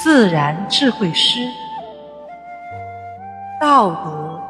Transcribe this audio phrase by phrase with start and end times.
[0.00, 1.40] 自然智慧诗，
[3.60, 4.40] 道德、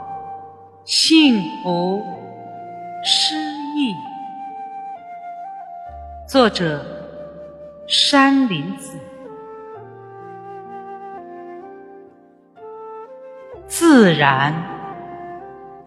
[0.85, 2.05] 幸福、
[3.03, 3.35] 诗
[3.75, 3.95] 意。
[6.27, 6.85] 作者：
[7.87, 8.99] 山林子。
[13.67, 14.53] 自然、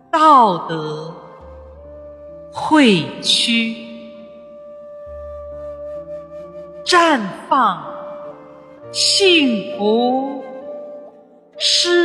[0.10, 1.14] 道德、
[2.52, 3.76] 会区，
[6.84, 7.86] 绽放
[8.94, 10.44] 幸福
[11.58, 12.01] 诗。